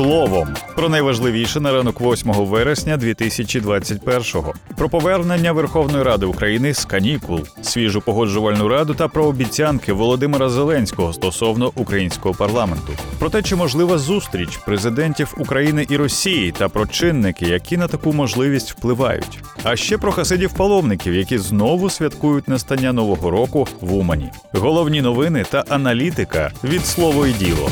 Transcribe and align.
словом 0.00 0.48
про 0.76 0.88
найважливіше 0.88 1.60
на 1.60 1.72
ранок 1.72 2.00
8 2.00 2.32
вересня 2.32 2.96
2021-го. 2.96 4.54
про 4.76 4.88
повернення 4.88 5.52
Верховної 5.52 6.04
Ради 6.04 6.26
України 6.26 6.74
з 6.74 6.84
канікул, 6.84 7.40
свіжу 7.62 8.00
погоджувальну 8.00 8.68
раду 8.68 8.94
та 8.94 9.08
про 9.08 9.24
обіцянки 9.24 9.92
Володимира 9.92 10.48
Зеленського 10.48 11.12
стосовно 11.12 11.72
українського 11.74 12.34
парламенту. 12.34 12.92
Про 13.18 13.30
те, 13.30 13.42
чи 13.42 13.56
можлива 13.56 13.98
зустріч 13.98 14.56
президентів 14.56 15.34
України 15.38 15.86
і 15.88 15.96
Росії 15.96 16.52
та 16.52 16.68
про 16.68 16.86
чинники, 16.86 17.46
які 17.46 17.76
на 17.76 17.88
таку 17.88 18.12
можливість 18.12 18.72
впливають. 18.72 19.38
А 19.62 19.76
ще 19.76 19.98
про 19.98 20.12
хасидів-паломників, 20.12 21.12
які 21.12 21.38
знову 21.38 21.90
святкують 21.90 22.48
настання 22.48 22.92
нового 22.92 23.30
року 23.30 23.68
в 23.80 23.94
Умані. 23.94 24.30
Головні 24.52 25.02
новини 25.02 25.44
та 25.50 25.64
аналітика 25.68 26.52
від 26.64 26.86
слово 26.86 27.26
і 27.26 27.32
діло. 27.32 27.70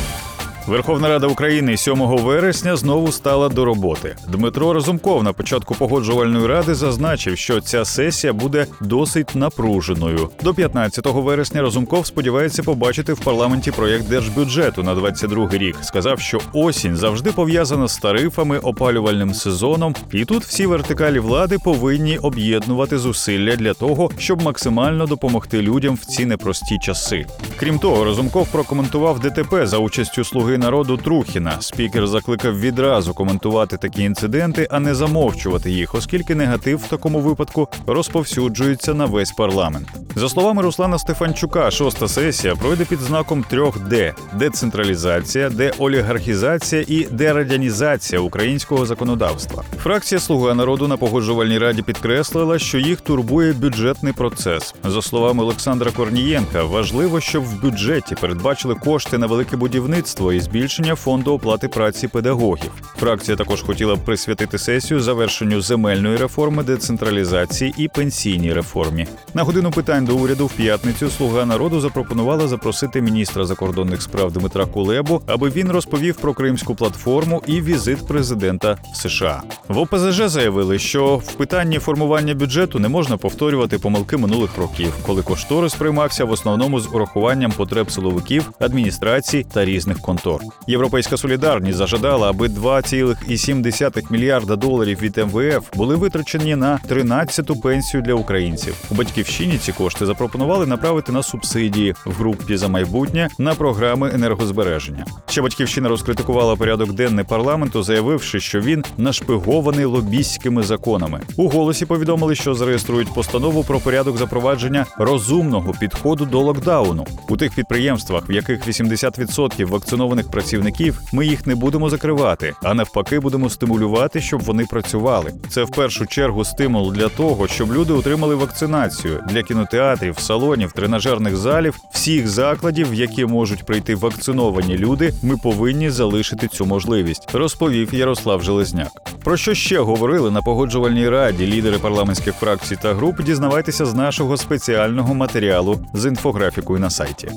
Верховна 0.69 1.09
Рада 1.09 1.27
України 1.27 1.77
7 1.77 1.99
вересня 1.99 2.77
знову 2.77 3.13
стала 3.13 3.49
до 3.49 3.65
роботи. 3.65 4.17
Дмитро 4.29 4.73
Разумков 4.73 5.25
на 5.25 5.33
початку 5.33 5.75
погоджувальної 5.75 6.47
ради 6.47 6.75
зазначив, 6.75 7.39
що 7.39 7.61
ця 7.61 7.85
сесія 7.85 8.33
буде 8.33 8.67
досить 8.81 9.35
напруженою. 9.35 10.31
До 10.43 10.55
15 10.55 11.07
вересня 11.07 11.63
Разумков 11.63 12.07
сподівається 12.07 12.63
побачити 12.63 13.13
в 13.13 13.21
парламенті 13.21 13.71
проєкт 13.71 14.09
держбюджету 14.09 14.83
на 14.83 14.95
22 14.95 15.49
рік. 15.53 15.77
Сказав, 15.83 16.21
що 16.21 16.41
осінь 16.53 16.97
завжди 16.97 17.33
пов'язана 17.33 17.89
з 17.89 17.99
тарифами, 17.99 18.59
опалювальним 18.59 19.35
сезоном, 19.35 19.95
і 20.13 20.25
тут 20.25 20.45
всі 20.45 20.67
вертикалі 20.67 21.19
влади 21.19 21.59
повинні 21.65 22.19
об'єднувати 22.19 22.99
зусилля 22.99 23.57
для 23.57 23.75
того, 23.75 24.11
щоб 24.19 24.43
максимально 24.43 25.07
допомогти 25.07 25.63
людям 25.63 25.95
в 25.95 26.05
ці 26.05 26.27
непрості 26.27 26.79
часи. 26.79 27.27
Крім 27.57 27.79
того, 27.79 28.05
Разумков 28.05 28.49
прокоментував 28.49 29.21
ДТП 29.21 29.67
за 29.67 29.79
участю 29.79 30.25
слуги 30.25 30.58
народу 30.59 30.97
Трухіна. 30.97 31.57
Спікер 31.61 32.07
закликав 32.07 32.61
відразу 32.61 33.15
коментувати 33.15 33.77
такі 33.77 34.03
інциденти, 34.03 34.69
а 34.71 34.81
не 34.81 34.95
замовчувати 34.95 35.71
їх, 35.71 35.95
оскільки 35.95 36.35
негатив 36.35 36.79
в 36.79 36.89
такому 36.89 37.21
випадку 37.21 37.69
розповсюджується 37.87 38.95
на 38.95 39.05
весь 39.05 39.33
парламент. 39.33 39.89
За 40.15 40.29
словами 40.29 40.63
Руслана 40.63 40.99
Стефанчука, 40.99 41.71
шоста 41.71 42.09
сесія 42.09 42.55
пройде 42.55 42.85
під 42.85 42.99
знаком 42.99 43.43
трьох 43.43 43.81
Д: 43.81 44.15
децентралізація, 44.35 45.51
деолігархізація 45.51 46.85
і 46.89 47.07
дерадянізація 47.11 48.21
українського 48.21 48.87
законодавства. 48.87 49.65
Фракція 49.83 50.21
Слуга 50.21 50.55
народу 50.55 50.89
на 50.89 50.97
погоджувальній 50.97 51.59
раді 51.59 51.83
підкреслила, 51.83 52.59
що 52.59 52.79
їх 52.79 53.01
турбує 53.01 53.53
бюджетний 53.53 54.13
процес. 54.13 54.75
За 54.85 55.03
словами 55.03 55.43
Олександра 55.43 55.91
Корнієнка, 55.91 56.65
важливо, 56.65 57.21
щоб 57.21 57.45
в 57.45 57.63
бюджеті 57.63 58.15
передбачили 58.21 58.75
кошти 58.75 59.19
на 59.19 59.27
велике 59.27 59.57
будівництво 59.57 60.33
і 60.33 60.41
збільшення 60.49 60.95
фонду 60.95 61.33
оплати 61.33 61.69
праці 61.69 62.09
педагогів. 62.09 62.71
Фракція 62.97 63.37
також 63.37 63.63
хотіла 63.63 63.97
б 63.97 63.99
присвятити 63.99 64.59
сесію 64.59 65.01
завершенню 65.01 65.61
земельної 65.61 66.17
реформи, 66.17 66.63
децентралізації 66.63 67.75
і 67.77 67.89
пенсійній 67.89 68.53
реформі. 68.53 69.07
На 69.35 69.43
годину 69.43 69.71
питань 69.71 70.05
до 70.05 70.17
уряду 70.17 70.47
в 70.47 70.53
п'ятницю 70.53 71.11
слуга 71.11 71.45
народу 71.45 71.81
запропонувала 71.81 72.49
запросити 72.49 73.03
міністра 73.03 73.45
закордонних 73.45 74.03
справ 74.03 74.33
Дмитра 74.33 74.67
Кулебу, 74.67 75.23
аби 75.27 75.51
він 75.51 75.71
розповів 75.71 76.17
про 76.17 76.35
кримську 76.35 76.75
платформу 76.75 77.43
і 77.47 77.61
візит 77.61 78.07
президента 78.07 78.77
в 78.95 78.97
США. 78.97 79.43
В 79.69 79.79
ОПЗЖ 79.79 80.29
заявили, 80.29 80.79
що 80.79 81.17
в 81.17 81.33
питанні 81.33 81.79
формування 81.79 82.35
бюджету 82.35 82.79
не 82.79 82.89
можна 82.89 83.17
повторювати 83.17 83.79
помилки 83.79 84.17
минулих 84.17 84.59
років, 84.59 84.93
коли 85.07 85.23
кошторис 85.23 85.75
приймався 85.75 86.25
в 86.25 86.31
основному 86.31 86.81
з 86.81 86.89
урахуванням 86.95 87.53
потреб 87.53 87.91
силовиків, 87.91 88.51
адміністрацій 88.59 89.47
та 89.55 89.65
різних 89.65 89.99
контор. 90.01 90.38
Європейська 90.67 91.17
солідарність 91.17 91.79
зажадала, 91.79 92.31
аби 92.31 92.47
2,7 92.47 94.13
мільярда 94.13 94.57
доларів 94.57 94.99
від 95.03 95.17
МВФ 95.17 95.77
були 95.77 95.97
витрачені 95.97 96.57
на 96.57 96.81
13-ту 96.89 97.57
пенсію 97.57 98.03
для 98.03 98.15
українців. 98.15 98.75
У 98.91 98.95
батьківщині 98.95 99.59
ці 99.59 99.73
кошти 99.73 100.07
запропонували 100.07 100.67
направити 100.67 101.13
на 101.13 101.23
субсидії 101.23 101.95
в 102.07 102.13
групі 102.13 102.57
за 102.57 102.69
майбутнє 102.69 103.29
на 103.39 103.55
програми 103.55 104.11
енергозбереження. 104.15 105.05
Ще 105.29 105.43
батьківщина 105.43 105.89
розкритикувала 105.89 106.57
порядок 106.57 106.93
денний 106.93 107.25
парламенту, 107.25 107.83
заявивши, 107.83 108.41
що 108.41 108.61
він 108.61 108.85
нашпигований 108.97 109.85
лобістськими 109.85 110.63
законами. 110.63 111.21
У 111.37 111.49
голосі 111.49 111.87
повідомили, 111.87 112.35
що 112.35 112.55
зареєструють 112.55 113.15
постанову 113.15 113.65
про 113.65 113.81
порядок 113.81 114.17
запровадження 114.17 114.87
розумного 114.99 115.75
підходу 115.81 116.25
до 116.25 116.41
локдауну 116.41 117.07
у 117.29 117.37
тих 117.37 117.55
підприємствах, 117.55 118.31
в 118.31 118.33
яких 118.33 118.69
80% 118.69 119.65
вакцинованих 119.65 120.18
працівників, 120.27 121.01
ми 121.13 121.27
їх 121.27 121.47
не 121.47 121.55
будемо 121.55 121.91
закривати, 121.91 122.55
а 122.63 122.75
навпаки, 122.75 123.21
будемо 123.21 123.51
стимулювати, 123.51 124.21
щоб 124.21 124.41
вони 124.41 124.65
працювали. 124.71 125.35
Це 125.49 125.65
в 125.65 125.71
першу 125.71 126.07
чергу 126.07 126.45
стимул 126.45 126.93
для 126.93 127.09
того, 127.09 127.49
щоб 127.49 127.73
люди 127.73 127.93
отримали 127.93 128.35
вакцинацію 128.35 129.25
для 129.29 129.43
кінотеатрів, 129.43 130.19
салонів, 130.19 130.73
тренажерних 130.73 131.37
залів, 131.37 131.77
всіх 131.93 132.29
закладів, 132.29 132.91
в 132.91 132.95
які 132.95 133.27
можуть 133.27 133.67
прийти 133.67 133.95
вакциновані 133.95 134.79
люди. 134.79 135.13
Ми 135.23 135.37
повинні 135.37 135.91
залишити 135.91 136.49
цю 136.49 136.67
можливість, 136.67 137.29
розповів 137.33 137.95
Ярослав 137.95 138.43
Железняк. 138.43 138.91
Про 139.25 139.37
що 139.37 139.55
ще 139.55 139.79
говорили 139.79 140.31
на 140.31 140.43
погоджувальній 140.43 141.09
раді 141.09 141.47
лідери 141.47 141.79
парламентських 141.79 142.35
фракцій 142.35 142.79
та 142.83 142.95
груп? 142.95 143.23
Дізнавайтеся 143.23 143.87
з 143.87 143.95
нашого 143.95 144.37
спеціального 144.37 145.15
матеріалу 145.15 145.87
з 145.95 146.07
інфографікою 146.07 146.81
на 146.81 146.91
сайті. 146.91 147.29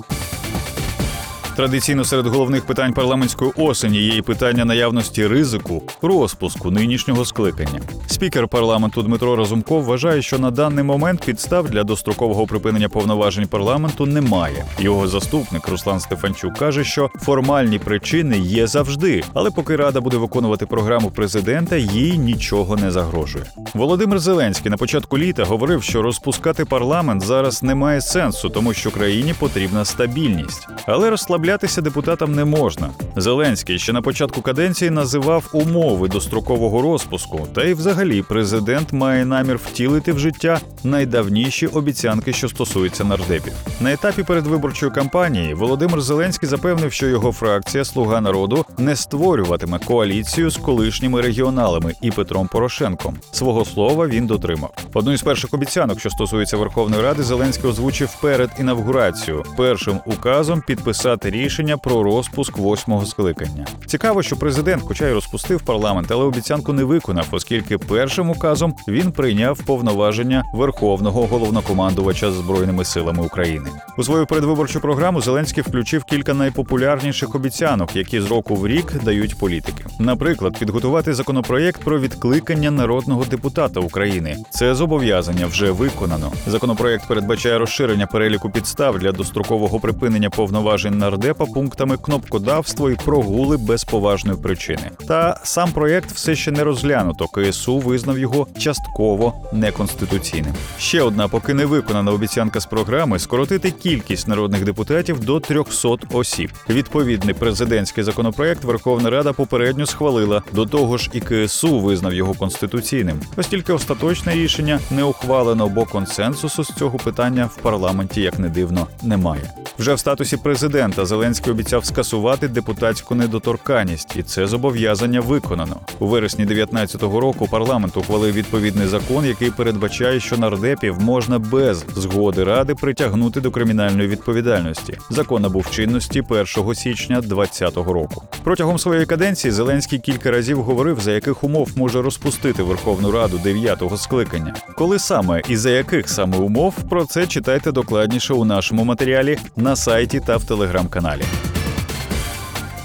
Традиційно 1.62 2.06
серед 2.06 2.28
головних 2.28 2.66
питань 2.66 2.94
парламентської 2.94 3.52
осені 3.58 4.00
є 4.00 4.18
і 4.18 4.22
питання 4.22 4.66
наявності 4.66 5.28
ризику 5.28 5.84
розпуску 6.02 6.72
нинішнього 6.72 7.26
скликання. 7.26 7.82
Спікер 8.08 8.48
парламенту 8.48 9.04
Дмитро 9.04 9.36
Разумков 9.36 9.84
вважає, 9.84 10.22
що 10.22 10.40
на 10.40 10.52
даний 10.52 10.84
момент 10.84 11.26
підстав 11.26 11.70
для 11.70 11.84
дострокового 11.84 12.48
припинення 12.48 12.90
повноважень 12.90 13.48
парламенту 13.48 14.06
немає. 14.06 14.66
Його 14.80 15.08
заступник 15.08 15.68
Руслан 15.68 16.00
Стефанчук 16.00 16.54
каже, 16.54 16.84
що 16.84 17.10
формальні 17.16 17.80
причини 17.80 18.38
є 18.40 18.68
завжди, 18.68 19.24
але 19.34 19.52
поки 19.52 19.76
рада 19.76 20.02
буде 20.02 20.18
виконувати 20.18 20.66
програму 20.66 21.12
президента, 21.12 21.76
їй 21.78 22.18
нічого 22.18 22.76
не 22.76 22.92
загрожує. 22.92 23.46
Володимир 23.74 24.20
Зеленський 24.20 24.72
на 24.72 24.78
початку 24.78 25.18
літа 25.18 25.44
говорив, 25.44 25.84
що 25.84 26.02
розпускати 26.02 26.66
парламент 26.66 27.22
зараз 27.24 27.64
немає 27.64 28.02
сенсу, 28.02 28.50
тому 28.50 28.74
що 28.74 28.92
країні 28.92 29.34
потрібна 29.40 29.86
стабільність, 29.86 30.68
але 30.86 31.10
розслаблятися 31.52 31.82
депутатам 31.82 32.36
не 32.36 32.46
можна. 32.46 32.90
Зеленський 33.16 33.80
ще 33.80 33.94
на 33.94 34.02
початку 34.02 34.42
каденції 34.42 34.92
називав 34.92 35.50
умови 35.54 36.08
дострокового 36.08 36.82
розпуску, 36.82 37.48
та 37.56 37.64
й 37.64 37.74
взагалі 37.74 38.22
президент 38.22 38.94
має 38.94 39.26
намір 39.26 39.58
втілити 39.58 40.14
в 40.14 40.20
життя 40.20 40.60
найдавніші 40.84 41.68
обіцянки, 41.68 42.34
що 42.34 42.50
стосуються 42.50 43.04
нардепів. 43.04 43.54
На 43.82 43.94
етапі 43.94 44.24
передвиборчої 44.24 44.92
кампанії 44.92 45.54
Володимир 45.54 46.02
Зеленський 46.02 46.50
запевнив, 46.50 46.94
що 46.94 47.08
його 47.08 47.32
фракція 47.32 47.86
Слуга 47.86 48.22
народу 48.22 48.66
не 48.78 48.96
створюватиме 48.96 49.80
коаліцію 49.80 50.50
з 50.50 50.58
колишніми 50.58 51.22
регіоналами 51.22 51.94
і 52.02 52.12
Петром 52.12 52.48
Порошенком. 52.48 53.18
Свого 53.32 53.66
слова 53.66 54.08
він 54.08 54.28
дотримав. 54.28 54.74
Одну 54.94 55.12
із 55.12 55.22
перших 55.22 55.54
обіцянок, 55.54 56.00
що 56.00 56.10
стосується 56.10 56.58
Верховної 56.58 57.02
Ради, 57.02 57.24
Зеленський 57.24 57.70
озвучив 57.70 58.22
перед 58.22 58.50
інавгурацією 58.60 59.44
першим 59.58 60.00
указом 60.06 60.64
підписати 60.68 61.30
рішення 61.30 61.41
про 61.84 62.04
розпуск 62.04 62.58
восьмого 62.58 63.06
скликання. 63.06 63.68
Цікаво, 63.86 64.24
що 64.24 64.36
президент, 64.36 64.84
хоча 64.86 65.08
й 65.08 65.14
розпустив 65.14 65.62
парламент, 65.62 66.12
але 66.12 66.24
обіцянку 66.24 66.74
не 66.74 66.84
виконав, 66.84 67.28
оскільки 67.32 67.78
першим 67.78 68.30
указом 68.30 68.76
він 68.88 69.12
прийняв 69.12 69.64
повноваження 69.64 70.44
верховного 70.54 71.26
головнокомандувача 71.28 72.32
збройними 72.32 72.86
силами 72.86 73.24
України. 73.24 73.70
У 73.98 74.04
свою 74.04 74.26
передвиборчу 74.26 74.80
програму 74.80 75.22
Зеленський 75.22 75.64
включив 75.64 76.04
кілька 76.04 76.34
найпопулярніших 76.34 77.36
обіцянок, 77.36 77.96
які 77.96 78.22
з 78.22 78.26
року 78.26 78.56
в 78.56 78.68
рік 78.68 78.94
дають 79.04 79.40
політики. 79.40 79.86
Наприклад, 80.00 80.60
підготувати 80.60 81.14
законопроєкт 81.14 81.84
про 81.84 82.00
відкликання 82.00 82.72
народного 82.72 83.26
депутата 83.26 83.80
України. 83.80 84.38
Це 84.50 84.76
зобов'язання 84.76 85.46
вже 85.46 85.72
виконано. 85.72 86.32
Законопроєкт 86.48 87.08
передбачає 87.08 87.58
розширення 87.58 88.08
переліку 88.08 88.50
підстав 88.50 89.00
для 89.00 89.12
дострокового 89.12 89.80
припинення 89.80 90.30
повноважень 90.30 90.98
нардепа 91.22 91.46
пунктами 91.46 91.98
кнопкодавство 91.98 92.92
і 92.92 92.96
прогули 92.96 93.58
без 93.58 93.84
поважної 93.84 94.38
причини. 94.38 94.92
Та 95.08 95.40
сам 95.44 95.72
проєкт 95.72 96.12
все 96.12 96.36
ще 96.36 96.52
не 96.52 96.64
розглянуто. 96.64 97.28
КСУ 97.28 97.78
визнав 97.78 98.20
його 98.20 98.48
частково 98.58 99.34
неконституційним. 99.54 100.54
Ще 100.78 101.02
одна, 101.02 101.28
поки 101.28 101.54
не 101.54 101.66
виконана 101.66 102.12
обіцянка 102.12 102.60
з 102.60 102.66
програми 102.66 103.20
скоротити 103.20 103.72
кількість 103.72 104.28
народних 104.28 104.64
депутатів 104.64 105.26
до 105.26 105.40
300 105.40 105.90
осіб. 106.14 106.52
Відповідний 106.70 107.34
президентський 107.34 108.04
законопроект 108.04 108.64
Верховна 108.64 109.10
Рада 109.10 109.34
попередньо 109.34 109.86
схвалила. 109.86 110.42
До 110.54 110.66
того 110.66 110.98
ж, 110.98 111.10
і 111.14 111.20
КСУ 111.20 111.80
визнав 111.80 112.14
його 112.14 112.34
конституційним. 112.34 113.20
Ось 113.38 113.48
тільки 113.48 113.74
остаточне 113.74 114.34
рішення 114.34 114.80
не 114.92 115.04
ухвалено, 115.04 115.68
бо 115.68 115.86
консенсусу 115.86 116.64
з 116.64 116.68
цього 116.68 116.98
питання 116.98 117.46
в 117.46 117.62
парламенті, 117.62 118.22
як 118.22 118.40
не 118.40 118.50
дивно, 118.50 118.88
немає. 119.04 119.52
Вже 119.80 119.94
в 119.94 120.00
статусі 120.00 120.38
президента 120.38 121.06
Зеленський 121.12 121.52
обіцяв 121.52 121.86
скасувати 121.86 122.48
депутатську 122.48 123.16
недоторканність, 123.16 124.16
і 124.16 124.24
це 124.24 124.48
зобов'язання 124.48 125.22
виконано. 125.22 125.80
У 126.00 126.08
вересні 126.08 126.46
2019 126.46 127.04
року 127.04 127.48
парламент 127.52 127.98
ухвалив 127.98 128.34
відповідний 128.34 128.88
закон, 128.88 129.26
який 129.26 129.52
передбачає, 129.52 130.20
що 130.20 130.38
нардепів 130.38 131.02
можна 131.02 131.40
без 131.40 131.86
згоди 131.96 132.44
ради 132.44 132.76
притягнути 132.76 133.42
до 133.42 133.52
кримінальної 133.52 134.08
відповідальності. 134.08 134.98
Закон 135.10 135.42
набув 135.42 135.70
чинності 135.72 136.24
1 136.30 136.46
січня 136.76 137.22
2020 137.22 137.76
року. 137.76 138.24
Протягом 138.44 138.80
своєї 138.80 139.06
каденції 139.06 139.52
Зеленський 139.52 140.00
кілька 140.00 140.32
разів 140.32 140.64
говорив, 140.64 141.00
за 141.00 141.12
яких 141.12 141.44
умов 141.44 141.70
може 141.76 142.02
розпустити 142.02 142.64
Верховну 142.64 143.12
Раду 143.12 143.38
9-го 143.46 143.98
скликання. 143.98 144.56
Коли 144.76 145.00
саме 145.00 145.42
і 145.50 145.58
за 145.58 145.70
яких 145.70 146.10
саме 146.10 146.38
умов 146.38 146.76
про 146.90 147.06
це 147.06 147.28
читайте 147.28 147.72
докладніше 147.72 148.34
у 148.34 148.46
нашому 148.46 148.84
матеріалі 148.84 149.38
на 149.56 149.76
сайті 149.76 150.22
та 150.26 150.38
в 150.38 150.44
телеграм-каналі 150.44 151.01
каналі. 151.02 151.26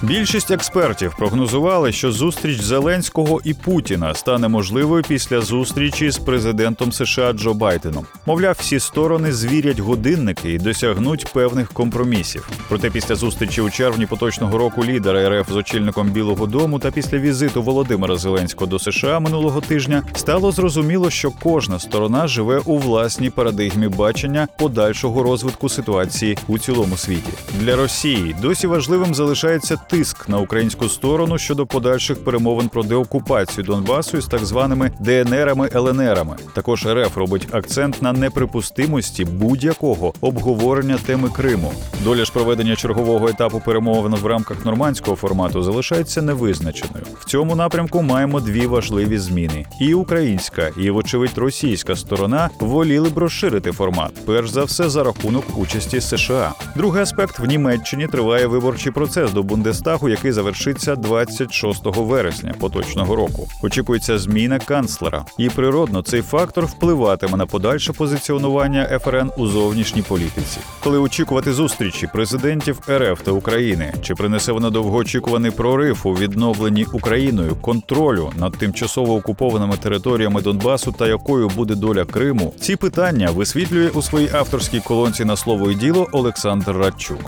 Більшість 0.02 0.50
експертів 0.50 1.14
прогнозували, 1.18 1.92
що 1.92 2.12
зустріч 2.12 2.60
Зеленського 2.60 3.40
і 3.44 3.54
Путіна 3.54 4.14
стане 4.14 4.48
можливою 4.48 5.04
після 5.08 5.40
зустрічі 5.40 6.10
з 6.10 6.18
президентом 6.18 6.92
США 6.92 7.32
Джо 7.32 7.54
Байденом. 7.54 8.06
Мовляв, 8.26 8.56
всі 8.58 8.80
сторони 8.80 9.32
звірять 9.32 9.78
годинники 9.78 10.52
і 10.52 10.58
досягнуть 10.58 11.32
певних 11.32 11.72
компромісів. 11.72 12.48
Проте 12.68 12.90
після 12.90 13.14
зустрічі 13.14 13.60
у 13.60 13.70
червні 13.70 14.06
поточного 14.06 14.58
року 14.58 14.84
лідера 14.84 15.40
РФ 15.40 15.52
з 15.52 15.56
очільником 15.56 16.08
Білого 16.08 16.46
Дому 16.46 16.78
та 16.78 16.90
після 16.90 17.18
візиту 17.18 17.62
Володимира 17.62 18.16
Зеленського 18.16 18.70
до 18.70 18.78
США 18.78 19.20
минулого 19.20 19.60
тижня 19.60 20.02
стало 20.14 20.52
зрозуміло, 20.52 21.10
що 21.10 21.30
кожна 21.42 21.78
сторона 21.78 22.28
живе 22.28 22.60
у 22.64 22.78
власній 22.78 23.30
парадигмі 23.30 23.88
бачення 23.88 24.48
подальшого 24.58 25.22
розвитку 25.22 25.68
ситуації 25.68 26.38
у 26.48 26.58
цілому 26.58 26.96
світі. 26.96 27.30
Для 27.60 27.76
Росії 27.76 28.36
досі 28.42 28.66
важливим 28.66 29.14
залишається 29.14 29.76
тиск 29.88 30.28
на 30.28 30.38
українську 30.38 30.88
сторону 30.88 31.38
щодо 31.38 31.66
подальших 31.66 32.24
перемовин 32.24 32.68
про 32.68 32.82
деокупацію 32.82 33.64
Донбасу 33.64 34.16
із 34.16 34.26
так 34.26 34.44
званими 34.44 34.90
ДНРами 35.00 35.68
ЛНРами. 35.74 36.36
Також 36.54 36.86
РФ 36.86 37.16
робить 37.16 37.48
акцент 37.50 38.02
на 38.02 38.12
неприпустимості 38.12 39.24
будь-якого 39.24 40.14
обговорення 40.20 40.98
теми 41.06 41.28
Криму. 41.28 41.72
Доля 42.04 42.24
ж 42.24 42.32
проведення 42.32 42.76
чергового 42.76 43.28
етапу 43.28 43.62
перемовин 43.64 44.14
в 44.14 44.26
рамках 44.26 44.64
нормандського 44.64 45.16
формату 45.16 45.62
залишається 45.62 46.22
невизначеною. 46.22 47.04
В 47.20 47.24
цьому 47.24 47.56
напрямку 47.56 48.02
маємо 48.02 48.40
дві 48.40 48.66
важливі 48.66 49.18
зміни: 49.18 49.66
і 49.80 49.94
українська, 49.94 50.70
і, 50.76 50.90
вочевидь, 50.90 51.38
російська 51.38 51.96
сторона 51.96 52.50
воліли 52.60 53.08
б 53.08 53.18
розширити 53.18 53.72
формат, 53.72 54.12
перш 54.26 54.50
за 54.50 54.64
все 54.64 54.88
за 54.88 55.04
рахунок 55.04 55.44
участі 55.58 56.00
США. 56.00 56.52
Другий 56.76 57.02
аспект 57.02 57.38
в 57.38 57.44
Німеччині 57.44 58.06
триває 58.06 58.46
виборчий 58.46 58.92
процес 58.92 59.32
до 59.32 59.42
Бундестагу, 59.76 60.08
який 60.08 60.32
завершиться 60.32 60.96
26 60.96 61.80
вересня 61.84 62.54
поточного 62.60 63.16
року. 63.16 63.48
Очікується 63.62 64.18
зміна 64.18 64.58
канцлера, 64.58 65.24
і 65.38 65.48
природно 65.48 66.02
цей 66.02 66.22
фактор 66.22 66.66
впливатиме 66.66 67.36
на 67.36 67.46
подальше 67.46 67.92
позиціонування 67.92 68.98
ФРН 69.02 69.30
у 69.36 69.46
зовнішній 69.46 70.02
політиці. 70.02 70.58
Коли 70.84 70.98
очікувати 70.98 71.52
зустрічі 71.52 72.08
президентів 72.12 72.80
РФ 72.90 73.20
та 73.22 73.30
України, 73.30 73.94
чи 74.02 74.14
принесе 74.14 74.52
вона 74.52 74.70
довгоочікуваний 74.70 75.50
прорив 75.50 76.00
у 76.04 76.12
відновленні 76.14 76.86
Україною 76.92 77.56
контролю 77.56 78.32
над 78.36 78.52
тимчасово 78.52 79.14
окупованими 79.14 79.76
територіями 79.76 80.42
Донбасу 80.42 80.92
та 80.92 81.06
якою 81.06 81.48
буде 81.48 81.74
доля 81.74 82.04
Криму? 82.04 82.54
Ці 82.60 82.76
питання 82.76 83.30
висвітлює 83.30 83.88
у 83.88 84.02
своїй 84.02 84.30
авторській 84.32 84.80
колонці 84.80 85.24
на 85.24 85.36
слово 85.36 85.70
і 85.70 85.74
діло 85.74 86.08
Олександр 86.12 86.72
Радчук. 86.72 87.20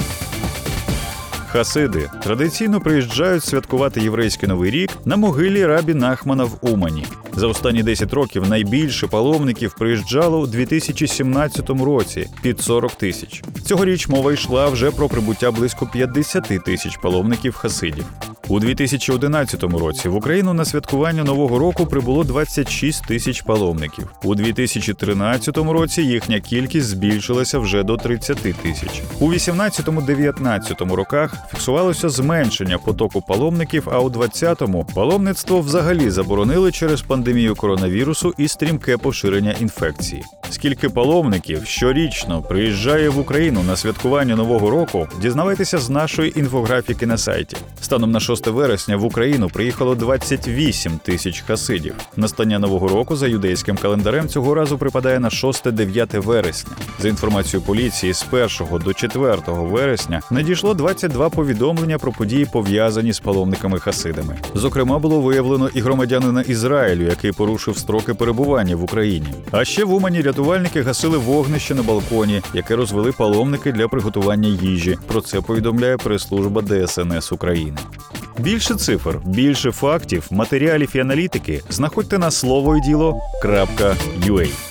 Хасиди 1.53 2.11
традиційно 2.23 2.81
приїжджають 2.81 3.45
святкувати 3.45 4.01
єврейський 4.01 4.49
новий 4.49 4.71
рік 4.71 4.91
на 5.05 5.17
могилі 5.17 5.67
рабі 5.67 5.95
Нахмана 5.95 6.45
в 6.45 6.59
Умані. 6.61 7.05
За 7.33 7.47
останні 7.47 7.83
10 7.83 8.13
років 8.13 8.49
найбільше 8.49 9.07
паломників 9.07 9.75
приїжджало 9.79 10.41
у 10.41 10.47
2017 10.47 11.71
році 11.71 12.29
під 12.43 12.61
40 12.61 12.95
тисяч. 12.95 13.43
Цьогоріч 13.65 14.09
мова 14.09 14.33
йшла 14.33 14.67
вже 14.67 14.91
про 14.91 15.09
прибуття 15.09 15.51
близько 15.51 15.87
50 15.93 16.65
тисяч 16.65 16.97
паломників 16.97 17.55
хасидів. 17.55 18.05
У 18.49 18.61
2011 18.61 19.63
році 19.63 20.09
в 20.09 20.15
Україну 20.15 20.55
на 20.55 20.65
святкування 20.65 21.25
нового 21.25 21.59
року 21.59 21.87
прибуло 21.87 22.25
26 22.25 23.07
тисяч 23.07 23.43
паломників. 23.43 24.11
У 24.25 24.35
2013 24.35 25.57
році 25.57 26.03
їхня 26.03 26.41
кількість 26.41 26.87
збільшилася 26.87 27.59
вже 27.59 27.83
до 27.83 27.97
30 27.97 28.39
тисяч. 28.39 29.03
У 29.21 29.33
18-19 29.33 30.95
роках 30.95 31.35
фіксувалося 31.51 32.09
зменшення 32.09 32.79
потоку 32.79 33.21
паломників. 33.21 33.89
А 33.93 34.01
у 34.01 34.11
20-му 34.11 34.87
паломництво 34.95 35.61
взагалі 35.61 36.11
заборонили 36.11 36.73
через 36.73 37.03
пандемію 37.03 37.55
коронавірусу 37.55 38.35
і 38.39 38.49
стрімке 38.49 38.97
поширення 38.97 39.55
інфекції. 39.61 40.25
Скільки 40.51 40.89
паломників 40.89 41.67
щорічно 41.67 42.43
приїжджає 42.43 43.09
в 43.09 43.19
Україну 43.19 43.63
на 43.63 43.77
святкування 43.77 44.37
нового 44.37 44.71
року, 44.71 45.09
дізнавайтеся 45.23 45.79
з 45.79 45.91
нашої 45.91 46.41
інфографіки 46.41 47.07
на 47.07 47.19
сайті. 47.19 47.57
Станом 47.81 48.11
на 48.11 48.21
6 48.21 48.47
вересня 48.47 48.97
в 48.97 49.05
Україну 49.05 49.49
приїхало 49.49 49.95
28 49.95 50.99
тисяч 50.99 51.41
хасидів. 51.47 51.95
Настання 52.17 52.59
нового 52.59 52.89
року 52.89 53.17
за 53.17 53.29
юдейським 53.29 53.77
календарем 53.77 54.29
цього 54.29 54.55
разу 54.55 54.79
припадає 54.79 55.21
на 55.21 55.29
6-9 55.29 56.21
вересня. 56.21 56.71
За 56.99 57.09
інформацією 57.09 57.67
поліції, 57.67 58.13
з 58.13 58.27
1 58.31 58.49
до 58.85 58.95
4 58.95 59.37
вересня 59.47 60.21
надійшло 60.31 60.75
22 60.75 61.29
повідомлення 61.29 61.99
про 61.99 62.13
події, 62.13 62.47
пов'язані 62.53 63.13
з 63.13 63.21
паломниками 63.21 63.79
хасидами. 63.79 64.37
Зокрема, 64.55 64.99
було 64.99 65.21
виявлено 65.21 65.71
і 65.75 65.81
громадянина 65.81 66.43
Ізраїлю, 66.43 67.05
який 67.05 67.33
порушив 67.33 67.79
строки 67.79 68.15
перебування 68.15 68.77
в 68.77 68.83
Україні. 68.83 69.27
А 69.51 69.65
ще 69.65 69.85
в 69.85 69.93
Умані 69.93 70.23
рятувальники 70.39 70.83
гасили 70.83 71.19
вогнище 71.19 71.75
на 71.75 71.83
балконі, 71.83 72.43
яке 72.55 72.77
розвели 72.77 73.13
паломники 73.13 73.73
для 73.73 73.89
приготування 73.89 74.49
їжі. 74.49 74.99
Про 75.07 75.21
це 75.21 75.41
повідомляє 75.41 75.97
прес-служба 75.97 76.63
ДСНС 76.63 77.33
України. 77.33 77.79
Більше 78.39 78.75
цифр, 78.75 79.19
більше 79.25 79.73
фактів, 79.73 80.27
матеріалів 80.31 80.91
і 80.95 80.99
аналітики 80.99 81.63
знаходьте 81.71 82.19
на 82.19 82.31
слово 82.31 82.77
і 82.77 82.81
діло.ua. 82.81 84.68